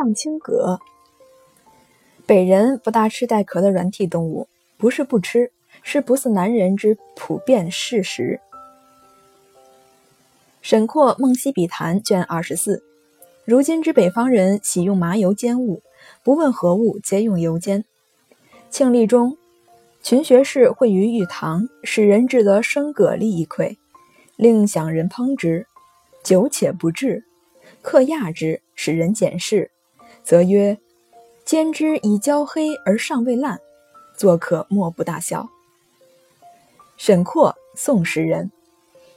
[0.00, 0.80] 呛青蛤。
[2.24, 8.40] 北人不大吃带壳的软体动物，不是不吃，是不似南人之普遍事实。
[10.62, 12.82] 沈括《梦溪笔谈》卷二十四。
[13.44, 15.82] 如今之北方人喜用麻油煎物，
[16.22, 17.84] 不问何物，皆用油煎。
[18.70, 19.36] 庆历中，
[20.02, 23.76] 群学士会于玉堂，使人制得生蛤蜊一块，
[24.36, 25.66] 令享人烹之，
[26.22, 27.24] 久且不至，
[27.82, 29.70] 客讶之，使人检视，
[30.22, 30.78] 则曰
[31.44, 33.60] ：“煎之已焦黑而尚未烂，
[34.16, 35.48] 作客莫不大笑。”
[36.96, 38.50] 沈括，宋时人，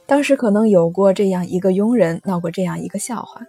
[0.06, 3.42] 当时可能有过这样一个佣人闹过这样一个笑话。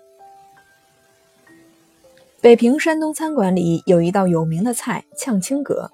[2.41, 5.89] 北平山东餐馆里有一道有名的菜——炝青蛤。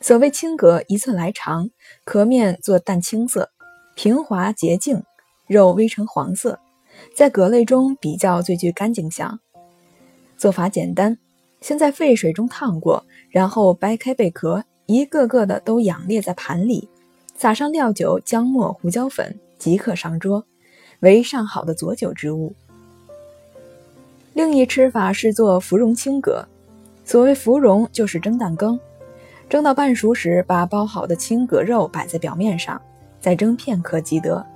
[0.00, 1.70] 所谓青蛤，一寸来长，
[2.04, 3.50] 壳面做淡青色，
[3.94, 5.02] 平滑洁净，
[5.46, 6.58] 肉微呈黄色，
[7.14, 9.40] 在蛤类中比较最具干净相。
[10.38, 11.18] 做法简单，
[11.60, 16.88] 先在沸水中烫过，然后掰开贝壳，一个个的都仰列在盘里，
[17.36, 20.44] 撒上料酒、姜末、胡椒粉，即可上桌，
[21.00, 22.54] 为上好的佐酒之物。
[24.32, 26.46] 另一吃法是做芙蓉青蛤，
[27.04, 28.78] 所谓芙蓉就是蒸蛋羹，
[29.48, 32.80] 蒸到半熟时，把包好的青蛤肉摆在表面上，
[33.20, 34.46] 再蒸片刻即得。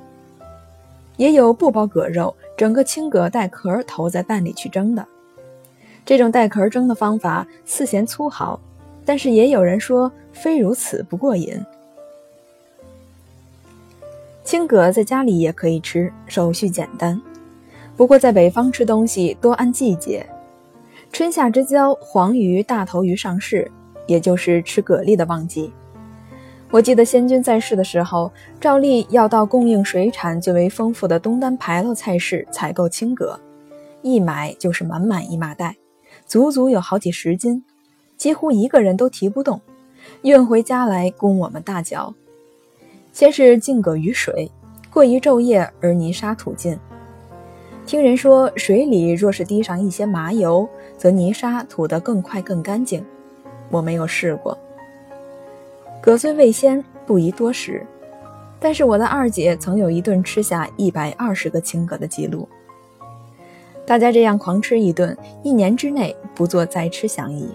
[1.16, 5.04] 也有不包蛤肉，整个青蛤带壳投在蛋里去蒸的。
[6.04, 8.58] 这种带壳蒸的方法似嫌粗豪，
[9.04, 11.58] 但是也有人说非如此不过瘾。
[14.44, 17.20] 青蛤在家里也可以吃，手续简单。
[17.96, 20.26] 不过，在北方吃东西多按季节，
[21.12, 23.70] 春夏之交，黄鱼、大头鱼上市，
[24.06, 25.72] 也就是吃蛤蜊的旺季。
[26.70, 33.38] 我记得先君在世的时候，照例要到供应水产最为丰富的东单牌楼菜市采购青蛤，
[34.00, 35.76] 一买就是满满一麻袋，
[36.32, 37.62] 足足有好几十斤，
[38.16, 39.60] 几乎一个人都提不动，
[40.22, 42.14] 运回家来供我们大嚼。
[43.12, 44.50] 先是浸葛于水，
[44.90, 46.78] 过一昼夜而泥沙吐尽。
[47.84, 50.66] 听人说，水里若是滴上一些麻油，
[50.96, 53.04] 则泥沙吐得更快更干净。
[53.68, 54.56] 我没有试过。
[56.00, 57.86] 葛虽味鲜，不宜多食。
[58.58, 62.48] 但是我的二姐曾有一顿吃下一百二十个青蛤的记录。
[63.84, 67.48] 大家这样狂吃一顿，一年之内不做再吃想矣。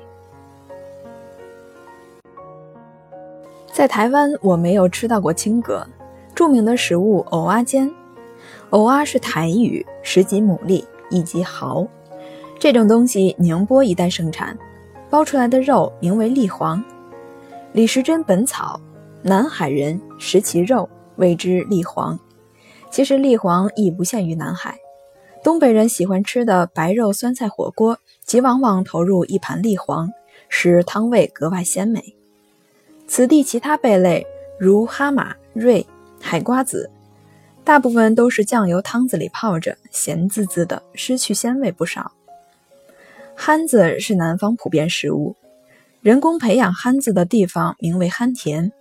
[3.71, 5.87] 在台湾，我没有吃到过青蛤。
[6.35, 7.91] 著名的食物藕阿煎。
[8.71, 11.87] 藕啊是台语，十几牡蛎，一级蚝。
[12.59, 14.57] 这种东西宁波一带盛产，
[15.09, 16.83] 包出来的肉名为蛎黄。
[17.71, 18.79] 李时珍《本草》，
[19.27, 22.19] 南海人食其肉，谓之蛎黄。
[22.91, 24.75] 其实蛎黄亦不限于南海，
[25.47, 30.11] 东北人喜欢吃的白肉酸菜火锅，即往往投入一盘栗黄，
[30.49, 32.13] 使汤味格外鲜美。
[33.07, 34.27] 此地其他贝类，
[34.59, 35.87] 如蛤蟆、瑞、
[36.19, 36.91] 海瓜子。
[37.63, 42.11] 大部分都是酱油汤子里泡着，咸滋滋的，失去鲜味不少。
[43.33, 45.37] 憨子是南方普遍食物，
[46.01, 48.73] 人工培养憨子的地方名为憨田。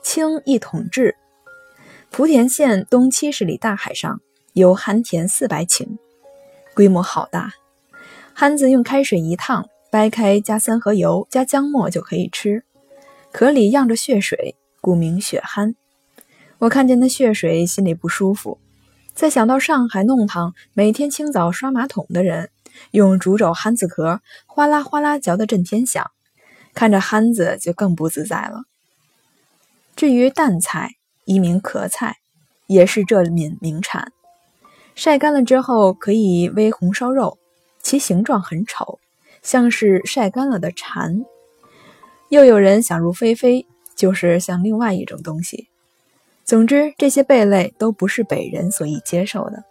[0.00, 1.14] 清一统治，
[2.10, 4.22] 莆田县东七十里大海上
[4.54, 5.98] 有憨田四百顷，
[6.74, 7.54] 规模好大。
[8.32, 12.64] 憨子用开水一烫，掰开加三合油，加姜末就可以吃。
[13.32, 15.74] 壳里漾着血水，故名血憨。
[16.58, 18.58] 我看见那血水，心里不舒服。
[19.12, 22.50] 再想到上海弄堂每天清早刷马桶的人，
[22.92, 26.12] 用竹帚憨子壳哗啦哗啦嚼得震天响，
[26.74, 28.62] 看着憨子就更不自在了。
[29.96, 30.92] 至于蛋菜，
[31.24, 32.18] 一名壳菜，
[32.68, 34.12] 也是这闽名产。
[34.94, 37.38] 晒干了之后可以煨红烧肉，
[37.82, 38.98] 其形状很丑，
[39.42, 41.24] 像是晒干了的蝉。
[42.28, 45.68] 又有人想入非非，就是像另外一种东西。
[46.44, 49.64] 总之，这些贝类都不是北人所以接受的。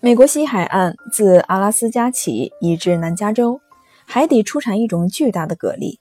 [0.00, 3.60] 美国西海岸自阿拉斯加起，以至南加州，
[4.06, 5.98] 海底出产一种巨大的蛤蜊。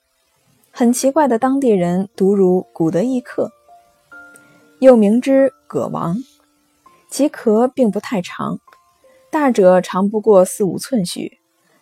[0.72, 3.52] 很奇怪的，当地人读如古德伊克，
[4.80, 6.18] 又名之蛤王。
[7.14, 8.60] 其壳并不太长，
[9.30, 11.38] 大者长不过四五寸许，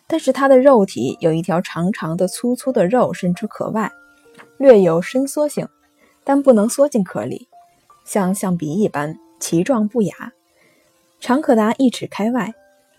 [0.06, 3.90] 但是它的肉体有一条长长的、粗粗的肉伸出壳外，
[4.58, 5.66] 略有伸缩性。
[6.22, 7.48] 但不能缩进壳里，
[8.04, 10.34] 像象鼻一般，奇状不雅，
[11.18, 12.52] 长可达一尺开外，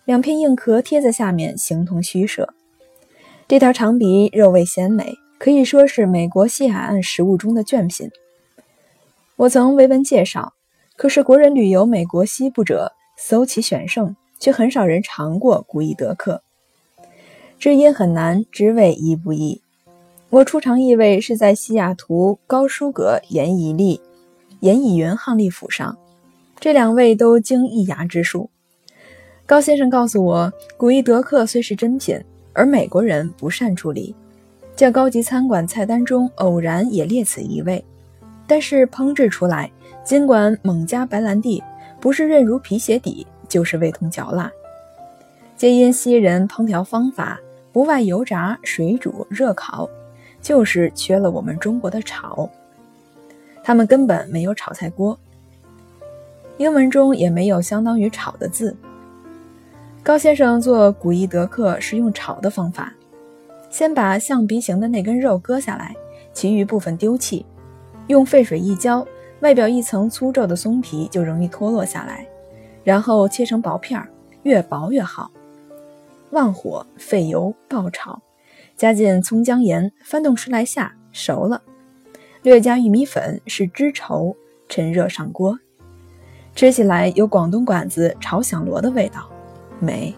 [0.03, 2.51] 两片硬壳贴在下面，形同虚设。
[3.47, 8.09] 这条长鼻肉味鲜美，可以说是美国西海岸食物中的卷品。
[9.35, 10.53] 我曾为文介绍，
[10.95, 16.41] 可是国人旅游美国西部者，搜其选胜，却很少人尝过古伊德克。
[17.59, 19.61] 知音很难，知味亦不易。
[20.29, 24.01] 我初尝异味是在西雅图高书阁严以立、
[24.59, 25.97] 严以云汉利府上，
[26.59, 28.49] 这两位都经一牙之术。
[29.45, 32.19] 高先生告诉我，古伊德克虽是珍品，
[32.53, 34.15] 而美国人不善处理，
[34.75, 37.83] 较高级餐馆菜单中偶然也列此一味。
[38.53, 39.71] 但是烹制出来，
[40.03, 41.63] 尽管猛加白兰地，
[41.99, 44.51] 不是韧如皮鞋底，就是味同嚼蜡。
[45.57, 47.39] 皆因西人烹调方法
[47.71, 49.89] 不外油炸、水煮、热烤。
[50.39, 52.47] 就是缺了我们中国的炒，
[53.63, 55.17] 他们根本没有炒菜锅，
[56.57, 58.75] 英文中也没有相当于炒的字。
[60.03, 62.93] 高先生做古伊德克是用炒的方法，
[63.71, 65.95] 先把象鼻形的那根肉割下来，
[66.33, 67.43] 其余部分丢弃，
[68.07, 69.05] 用沸水一浇，
[69.41, 72.27] 外表一层粗皱的松皮就容易脱落下来，
[72.83, 74.09] 然后切成薄片儿，
[74.43, 75.31] 越薄越好。
[76.31, 78.21] 旺火沸油爆炒。
[78.75, 81.61] 加进葱姜盐，翻动十来下，熟了。
[82.41, 84.35] 略加玉米粉，是汁稠，
[84.67, 85.59] 趁热上锅。
[86.55, 89.29] 吃起来有广东馆子炒响螺的味道，
[89.79, 90.13] 美。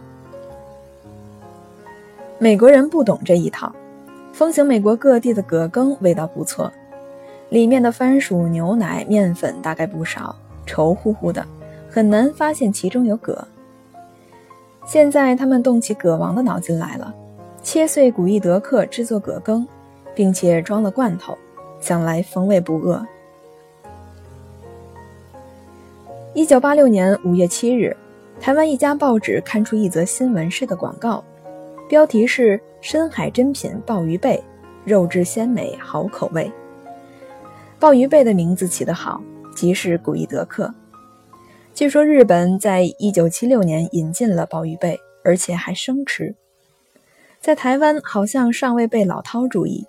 [2.40, 3.76] 美国人不懂这一套。
[4.32, 6.72] 风行美国各地的葛羹味道不错，
[7.50, 11.46] 里面的番薯、牛奶、面粉大概不少，稠乎乎的，
[11.90, 13.48] 很难发现其中有葛。
[14.86, 17.14] 现在他们动起葛王的脑筋来了。
[17.64, 19.68] 切碎古伊德克制作葛羹，
[20.14, 21.36] 并且装了罐头，
[21.80, 23.04] 想来风味不恶。
[26.36, 27.98] 一九八六年五月七日，
[28.40, 31.24] 台湾一家报纸刊出一则新闻式的广告，
[31.90, 34.44] 标题是“深海珍品鲍鱼贝，
[34.84, 36.52] 肉质鲜美，好口味”。
[37.86, 39.22] 鲍鱼贝的名字起得好，
[39.56, 40.74] 即是古伊德克。
[41.76, 46.34] 据说日本在一九七六年引进了鲍鱼贝，而且还生吃。
[47.40, 49.86] 在台湾好像尚未被老饕注意，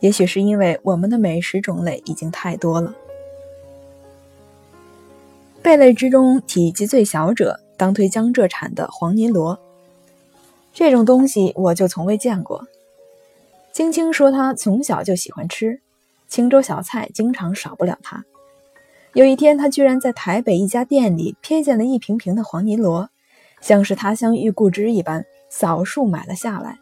[0.00, 2.94] 也许是因为我们的美食种类已经太多了。
[5.60, 9.58] 贝类之中体积最小者，当推江浙产的黄泥螺。
[10.72, 12.66] 这种东西我就从未见过。
[13.74, 15.82] 青青说他从小就喜欢吃，
[16.28, 18.24] 青州小菜经常少不了它。
[19.14, 23.08] 有一天，他居然在台北一家店里瞥见了一瓶瓶的黄泥螺，
[23.60, 26.78] 像是他乡遇故知一般，扫数买了下来。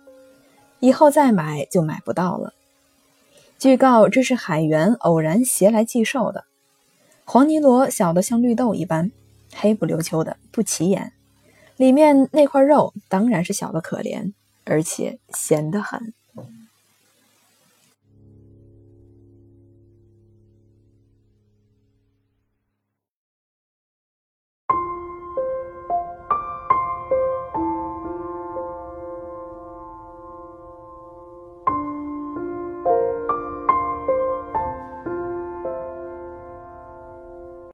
[0.80, 2.52] 以后再买就买不到了。
[3.58, 6.44] 据告，这是海员偶然携来寄售的
[7.24, 9.12] 黄泥螺，小的像绿豆一般，
[9.54, 11.12] 黑不溜秋的，不起眼。
[11.76, 14.32] 里面那块肉当然是小的可怜，
[14.64, 16.12] 而且咸得很。